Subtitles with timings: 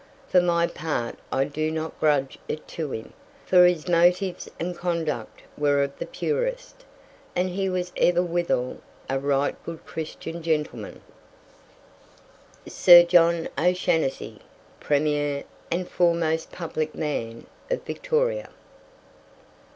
[0.27, 3.13] For my part I do not grudge it to him,
[3.45, 6.85] for his motives and conduct were of the purest,
[7.35, 8.79] and he was ever withal
[9.11, 11.01] a right good Christian gentleman.
[12.67, 14.39] SIR JOHN O'SHANASSY,
[14.79, 18.49] PREMIER, AND FOREMOST PUBLIC MAN OF VICTORIA.